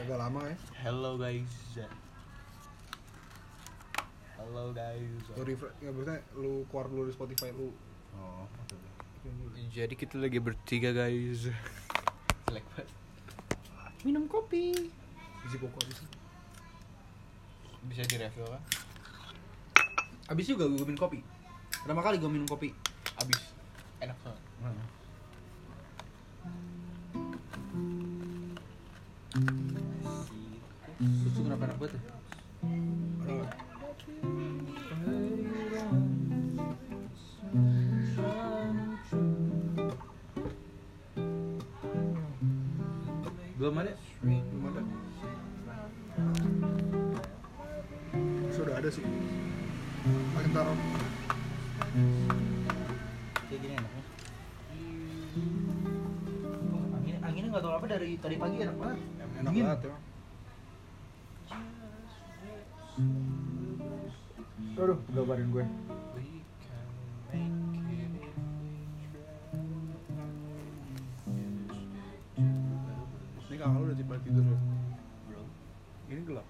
[0.00, 0.56] agak lama ya.
[0.80, 1.52] Hello guys.
[4.40, 5.20] Hello guys.
[5.36, 7.68] Lu refresh, ya maksudnya lu keluar dulu dari Spotify lu.
[8.16, 8.76] Oh, oke.
[9.68, 11.52] Jadi kita lagi bertiga guys.
[12.48, 12.88] Jelek banget.
[14.08, 14.88] Minum kopi.
[15.44, 16.00] Koko habis.
[17.92, 18.62] Bisa di review kan?
[20.32, 21.20] Abis juga gue minum kopi.
[21.84, 22.72] Pertama kali gue minum kopi.
[23.20, 23.52] Abis.
[24.00, 24.40] Enak banget.
[31.00, 32.00] Susu kenapa enak banget ya?
[43.56, 43.92] Belum ada.
[44.20, 44.82] Belum ada.
[48.52, 49.00] Sudah ada sih.
[50.52, 50.76] Taruh.
[53.48, 54.02] Kayak gini enaknya.
[56.92, 58.98] Angin, anginnya nggak tahu apa dari tadi pagi enak banget.
[59.40, 59.64] Enak Dingin.
[59.64, 60.09] banget.
[64.80, 65.64] Aduh, gambarin gue.
[73.50, 74.58] Ini kakak lu udah tiba tidur ya?
[75.28, 75.48] Belum.
[76.08, 76.46] Ini gelap.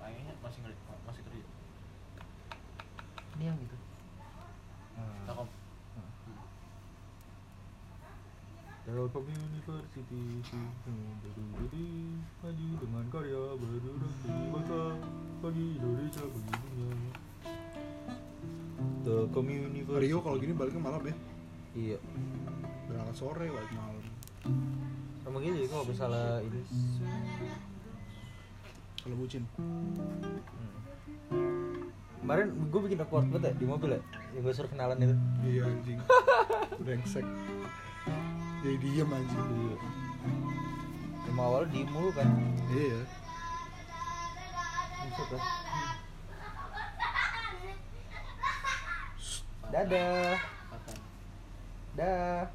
[0.00, 1.44] Kayaknya masih ngeri, masih kerja.
[3.38, 3.76] Ini yang gitu.
[5.28, 5.48] Takom.
[8.90, 11.86] Telkom University Jadi
[12.42, 14.82] maju dengan karya berdurasi bangsa
[15.38, 17.14] bagi Indonesia bagi dunia.
[19.06, 20.02] Telkom University.
[20.10, 21.14] Rio kalau gini baliknya malam ya.
[21.78, 21.98] Iya.
[22.90, 24.04] Berangkat sore balik malam.
[25.38, 26.60] Gitu ya kalau misalnya ini.
[29.06, 29.42] Kalau bucin.
[32.20, 34.00] Kemarin gue bikin awkward banget ya di mobil ya
[34.36, 35.98] Yang gue suruh kenalan itu Iya anjing.
[36.84, 37.26] Brengsek.
[38.60, 39.40] Jadi diem anjing.
[39.40, 39.76] Iya
[41.32, 42.28] Emang awal di mulu kan
[42.68, 43.00] Iya.
[45.00, 45.44] Buset lah
[49.70, 50.36] Dadah.
[51.94, 52.50] Dah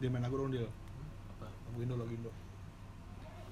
[0.00, 0.64] Dia main lagu dong dia.
[1.36, 1.44] Apa?
[1.44, 2.32] Lagu Indo, lagu Indo.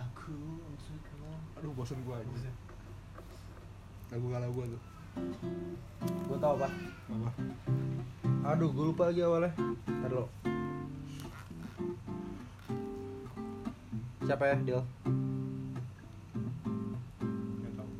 [0.00, 0.32] Aku
[0.80, 1.28] suka.
[1.60, 2.52] Aduh bosan gua aja.
[4.08, 4.89] Lagu galau gua tuh.
[6.28, 6.68] Gue tau apa
[7.10, 7.30] Apa?
[8.54, 9.50] Aduh gue lupa lagi awalnya
[9.86, 10.26] Ntar lo
[14.22, 14.78] Siapa ya Dil?
[17.74, 17.90] Tahu.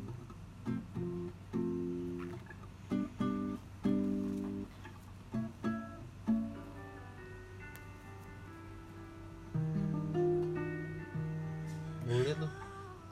[12.07, 12.51] Gue liat tuh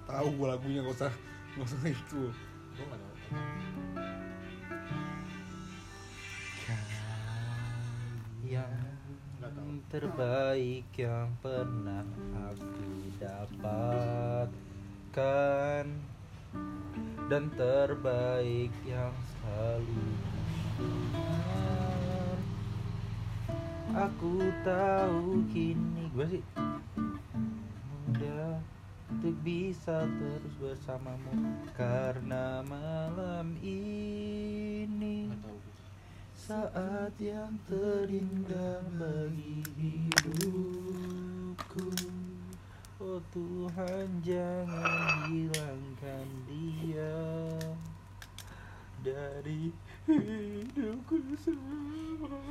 [0.10, 1.14] Tahu gua lagunya gak usah
[1.54, 2.22] gak usah itu.
[9.90, 12.06] Terbaik yang pernah
[12.38, 14.46] aku dapatkan
[17.30, 20.06] Dan terbaik yang selalu.
[23.98, 26.46] Aku tahu kini gue sih
[27.90, 28.62] mudah
[29.10, 31.34] untuk bisa terus bersamamu
[31.74, 35.30] karena malam ini.
[36.50, 41.94] Saat yang terindah bagi hidupku
[42.98, 47.22] Oh Tuhan jangan hilangkan dia
[49.06, 49.70] Dari
[50.10, 52.42] hidupku semua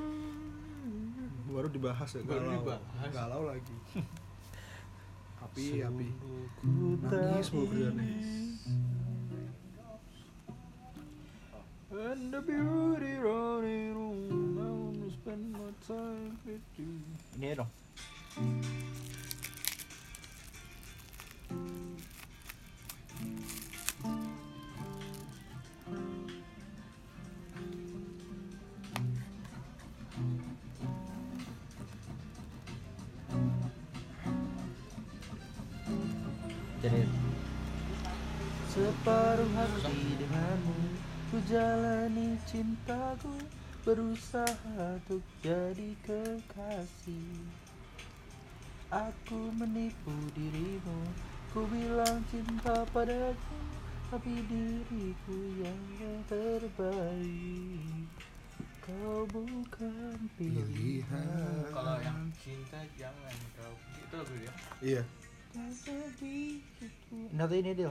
[1.51, 2.55] Baru dibahas ya Baru galau.
[2.55, 3.11] dibahas.
[3.11, 3.75] Galau lagi.
[5.43, 6.09] api, api.
[7.03, 7.91] Nangis tak mulu
[36.89, 37.05] Jadi
[38.73, 40.81] Separuh hati denganmu
[41.29, 43.29] Ku jalani cintaku
[43.85, 47.45] Berusaha untuk jadi kekasih
[48.89, 51.13] Aku menipu dirimu
[51.53, 53.61] Ku bilang cinta padaku
[54.09, 55.85] Tapi diriku yang
[56.25, 58.09] terbaik
[58.81, 63.77] Kau bukan pilihan Kalau yang cinta jangan kau.
[63.93, 64.53] Itu lagu dia.
[64.81, 65.03] Iya.
[65.49, 67.89] Satu ini deal.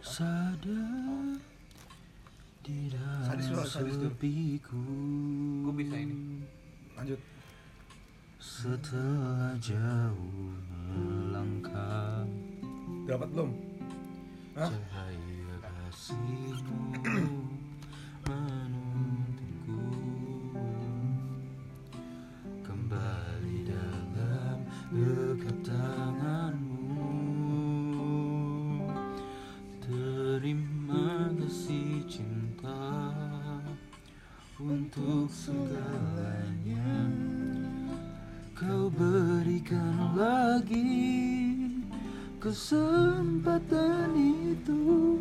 [0.00, 1.36] Sadar
[2.66, 4.82] di dalam sepiku.
[5.70, 6.42] Gue bisa ini.
[6.98, 7.39] Lanjut.
[8.60, 10.52] Setelah jauh
[10.92, 12.28] melangkah
[13.08, 13.56] Dapat belum?
[14.52, 16.92] Cahaya kasihmu
[18.28, 19.80] menuntunku
[22.60, 27.16] Kembali dalam dekat tanganmu
[29.80, 33.08] Terima kasih cinta
[34.60, 35.99] Untuk segalanya
[40.50, 40.90] lagi.
[42.40, 45.20] Kesempatan itu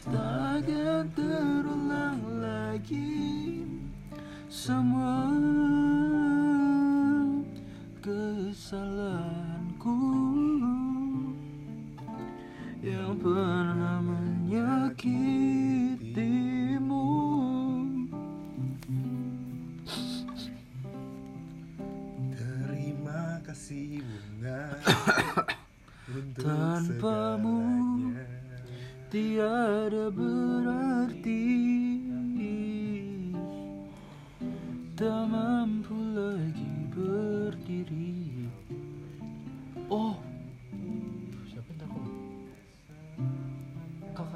[0.00, 1.09] Takkan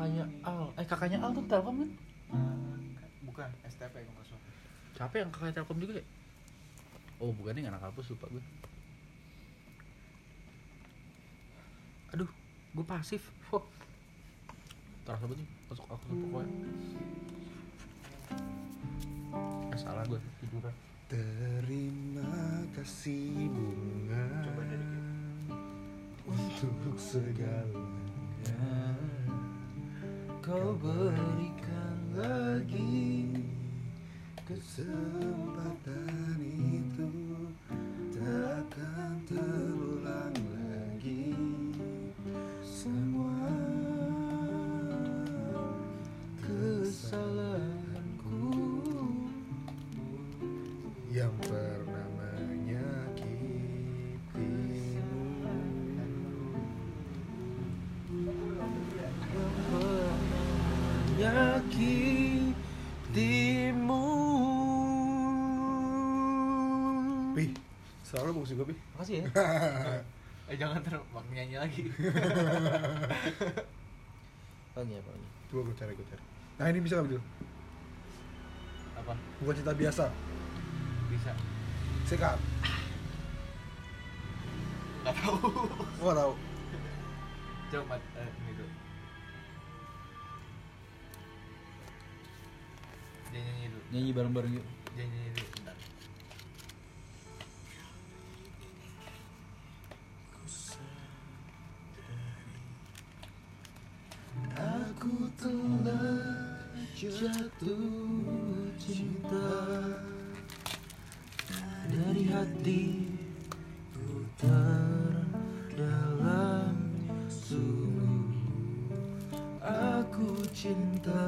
[0.04, 1.90] Kakaknya Al Eh kakaknya Al tuh telkom kan?
[3.24, 4.44] Bukan, STP kalau nggak salah.
[4.92, 6.04] Siapa yang kakak Telkom juga ya?
[7.24, 8.44] Oh bukan yang anak kampus lupa gue.
[12.12, 12.28] Aduh,
[12.76, 13.32] gue pasif.
[13.48, 13.64] Fuck.
[15.08, 16.52] Terasa banget nih, masuk aku ke pokoknya.
[19.72, 20.74] Eh, salah gue tiduran.
[21.08, 24.84] Terima kasih bunga Coba dari
[26.28, 28.83] untuk segalanya.
[30.44, 33.32] Kau berikan lagi
[34.44, 36.83] Kesempatan itu
[61.24, 62.44] menyakitimu
[67.34, 67.50] Pi,
[68.04, 68.76] selalu bagus juga Pi.
[68.94, 69.26] Makasih ya
[70.52, 70.92] Eh jangan ter
[71.32, 71.88] nyanyi lagi.
[74.76, 76.20] Pagi ya pagi Coba gue cari, gue cari.
[76.60, 77.22] Nah ini bisa nggak Bil?
[79.00, 79.16] Apa?
[79.40, 80.12] Bukan cerita biasa.
[81.08, 81.32] Bisa.
[82.04, 82.36] Sekat.
[85.00, 85.48] Nggak tahu.
[85.96, 86.34] Gua nggak tahu.
[87.72, 88.83] Coba eh, ini tuh.
[93.94, 94.10] Nyanyi.
[94.10, 94.66] Nyanyi bareng-bareng yuk.
[94.98, 95.30] Dia nyanyi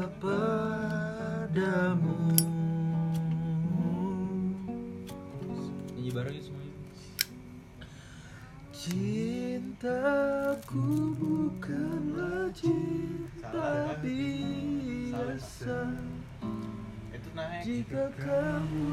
[0.07, 2.15] cinta padamu
[5.99, 6.79] Nyanyi bareng yuk semuanya.
[8.71, 9.91] Cintaku
[11.19, 15.91] bukanlah cinta biasa.
[17.67, 18.87] Jika kamu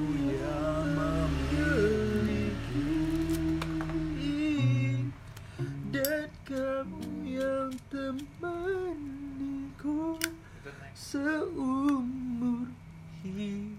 [13.23, 13.72] hidupku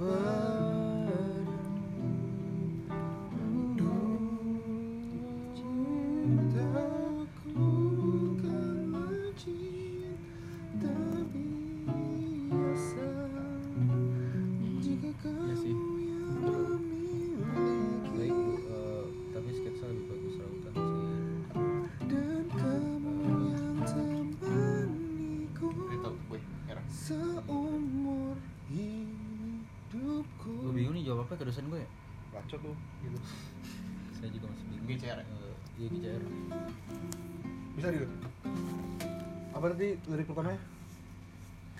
[0.00, 0.29] cinta
[31.20, 31.90] apa-apa ke dosen gue ya?
[32.34, 33.18] Bacot tuh gitu.
[34.18, 34.86] Saya juga masih bingung.
[34.88, 35.24] GCR ya?
[35.24, 36.22] Eh, iya GCR
[37.70, 38.04] bisa dia
[39.54, 40.60] apa tadi lirik pertamanya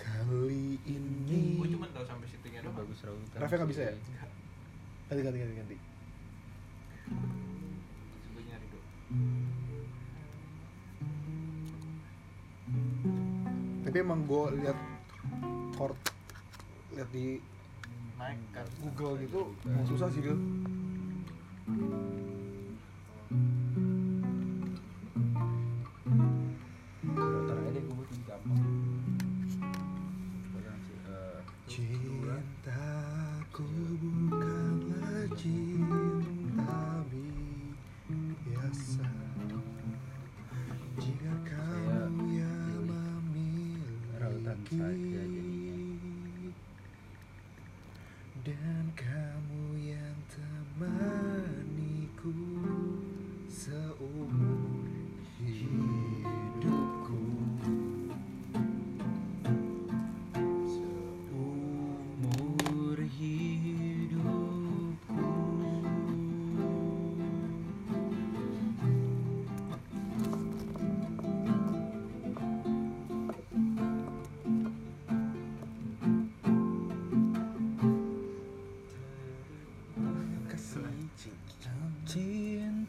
[0.01, 1.61] kali ini.
[1.61, 2.73] Gue cuma tahu sampai situnya doang.
[2.73, 3.21] bagus Raul.
[3.37, 3.93] Refnya nggak bisa ya?
[5.11, 5.75] ganti ganti ganti ganti.
[8.31, 8.81] Gue nyari dulu.
[13.81, 14.77] tapi emang gue lihat
[15.75, 15.99] chord
[16.95, 17.43] lihat di
[18.21, 18.67] Naik kan.
[18.85, 19.41] Google gitu.
[19.89, 20.37] Susah sih Gil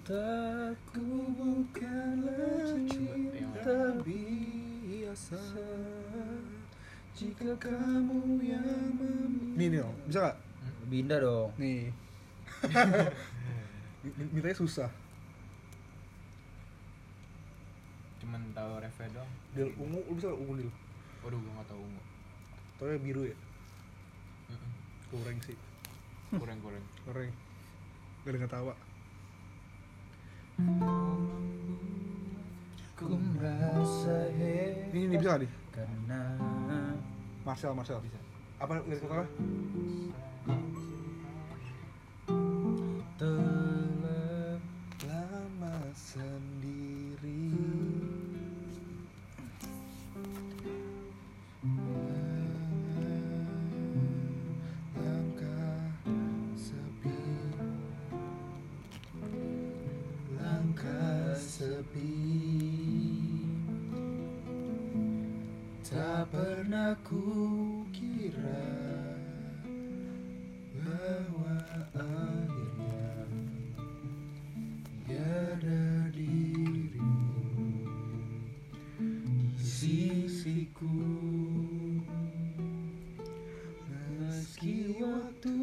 [0.02, 5.38] Cintaku bukanlah cinta biasa
[7.14, 8.66] Jika kamu yang
[8.98, 9.54] mem...
[9.54, 10.36] Nih nih dong, bisa gak?
[10.90, 11.94] Binda dong Nih
[14.02, 14.90] Mi- Mintanya susah
[18.18, 19.30] Cuman tahu refnya doang.
[19.54, 20.70] Dil ungu, lu bisa gak ungu Dil?
[21.22, 22.02] Waduh, gue nggak tahu ungu.
[22.82, 23.36] Taunya biru ya?
[25.14, 25.54] Kurang sih
[26.34, 26.82] Kurang kurang.
[27.06, 27.30] Kurang
[28.26, 28.74] Gak ada tawa
[32.98, 35.50] Ku merasa Ini, ini bisa gak nih?
[35.72, 36.20] Karena
[37.42, 38.20] Marcel, Marcel Bisa.
[38.60, 39.26] Apa lirik telah
[61.62, 62.10] sepi.
[65.86, 67.22] Tak pernah ku
[67.94, 68.66] kira
[70.82, 71.54] bahwa
[71.94, 73.14] akhirnya
[75.06, 77.30] tiada dirimu
[79.54, 80.98] di sisiku.
[84.18, 85.54] Meski waktu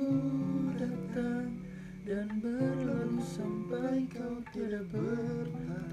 [0.79, 1.51] datang
[2.07, 5.88] dan berlalu sampai kau tidak bertahan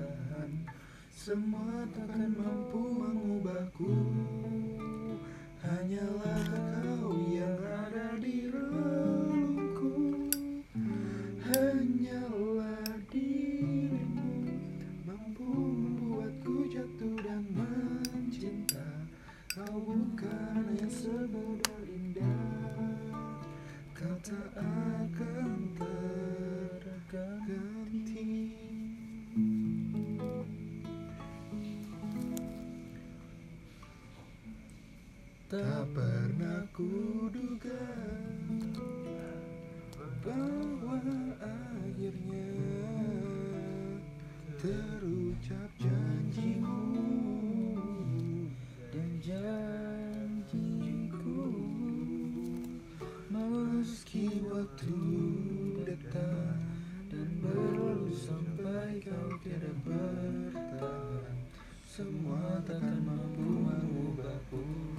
[1.16, 3.88] semua takkan mampu mengubahku.
[5.64, 6.44] Hanyalah
[6.84, 7.15] kau
[35.46, 37.86] Tak pernah kuduga
[40.26, 40.98] bahwa
[41.38, 42.50] akhirnya
[44.58, 47.14] terucap janjimu
[48.90, 50.34] dan janjiku.
[53.30, 54.98] Meski waktu
[55.86, 56.58] datang
[57.06, 61.38] dan berlalu sampai kau tiada bertahan
[61.86, 64.95] semua takkan mampu mengubahku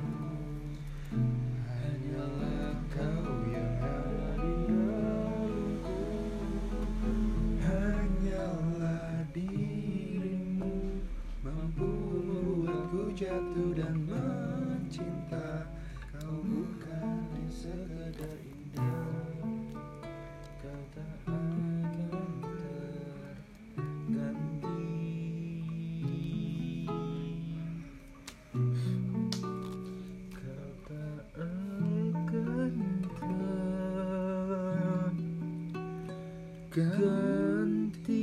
[36.77, 38.21] berganti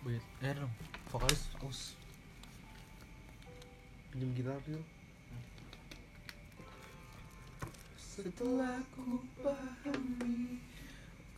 [0.00, 0.72] Wait, dong.
[1.12, 1.99] Vokalis aus.
[4.20, 4.84] Pinjem gitar yuk
[7.96, 10.60] Setelah ku pahami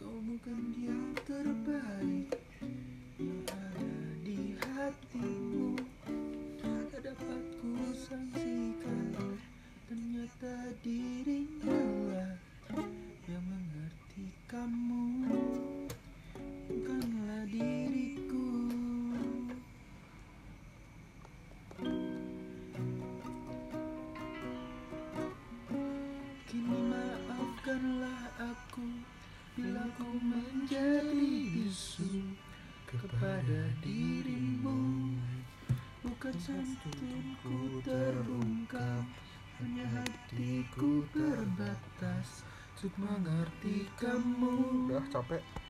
[0.02, 2.42] Kau bukan yang terbaik.
[3.22, 3.94] Yang ada
[4.26, 5.78] di hatimu
[6.58, 9.14] Tak dapat ku sangsikan
[9.86, 11.41] Ternyata dirinya
[45.12, 45.36] 长辈